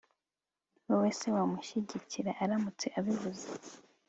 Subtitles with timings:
[0.85, 3.45] °wowe se wamushyigikira aramutse abivuze